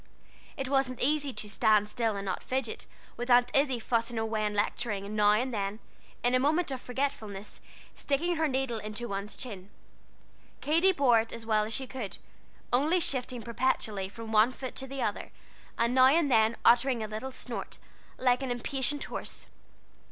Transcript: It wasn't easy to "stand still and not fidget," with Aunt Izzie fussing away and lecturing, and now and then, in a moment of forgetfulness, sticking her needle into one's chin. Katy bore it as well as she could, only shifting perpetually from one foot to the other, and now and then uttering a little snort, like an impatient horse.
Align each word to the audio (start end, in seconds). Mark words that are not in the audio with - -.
It 0.57 0.67
wasn't 0.67 0.99
easy 0.99 1.31
to 1.33 1.47
"stand 1.47 1.87
still 1.87 2.15
and 2.15 2.25
not 2.25 2.41
fidget," 2.41 2.87
with 3.17 3.29
Aunt 3.29 3.51
Izzie 3.55 3.77
fussing 3.77 4.17
away 4.17 4.43
and 4.43 4.55
lecturing, 4.55 5.05
and 5.05 5.15
now 5.15 5.33
and 5.33 5.53
then, 5.53 5.77
in 6.23 6.33
a 6.33 6.39
moment 6.39 6.71
of 6.71 6.81
forgetfulness, 6.81 7.61
sticking 7.93 8.37
her 8.37 8.47
needle 8.47 8.79
into 8.79 9.07
one's 9.07 9.35
chin. 9.37 9.69
Katy 10.59 10.91
bore 10.91 11.19
it 11.19 11.31
as 11.31 11.45
well 11.45 11.65
as 11.65 11.73
she 11.75 11.85
could, 11.85 12.17
only 12.73 12.99
shifting 12.99 13.43
perpetually 13.43 14.09
from 14.09 14.31
one 14.31 14.51
foot 14.51 14.73
to 14.77 14.87
the 14.87 15.03
other, 15.03 15.29
and 15.77 15.93
now 15.93 16.07
and 16.07 16.31
then 16.31 16.57
uttering 16.65 17.03
a 17.03 17.07
little 17.07 17.31
snort, 17.31 17.77
like 18.17 18.41
an 18.41 18.49
impatient 18.49 19.03
horse. 19.03 19.45